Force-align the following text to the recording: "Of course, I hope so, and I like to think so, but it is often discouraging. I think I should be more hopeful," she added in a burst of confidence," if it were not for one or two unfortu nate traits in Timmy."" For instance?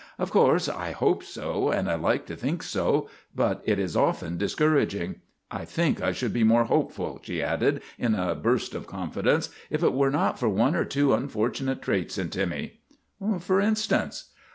"Of 0.17 0.31
course, 0.31 0.67
I 0.67 0.93
hope 0.93 1.23
so, 1.23 1.69
and 1.69 1.87
I 1.87 1.93
like 1.93 2.25
to 2.25 2.35
think 2.35 2.63
so, 2.63 3.07
but 3.35 3.61
it 3.65 3.77
is 3.77 3.95
often 3.95 4.35
discouraging. 4.35 5.17
I 5.51 5.63
think 5.63 6.01
I 6.01 6.11
should 6.11 6.33
be 6.33 6.43
more 6.43 6.63
hopeful," 6.63 7.19
she 7.21 7.39
added 7.43 7.83
in 7.99 8.15
a 8.15 8.33
burst 8.33 8.73
of 8.73 8.87
confidence," 8.87 9.49
if 9.69 9.83
it 9.83 9.93
were 9.93 10.09
not 10.09 10.39
for 10.39 10.49
one 10.49 10.75
or 10.75 10.85
two 10.85 11.09
unfortu 11.09 11.65
nate 11.67 11.83
traits 11.83 12.17
in 12.17 12.31
Timmy."" 12.31 12.79
For 13.41 13.61
instance? 13.61 14.31